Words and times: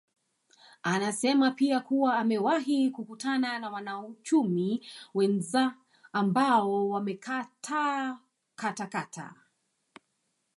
Anasema 0.83 1.51
pia 1.51 1.79
kuwa 1.79 2.17
amewahi 2.19 2.91
kukutana 2.91 3.59
na 3.59 3.69
wanauchumi 3.69 4.87
wenza 5.13 5.73
ambao 6.13 6.89
wamekataa 6.89 8.17
katakata 8.55 9.33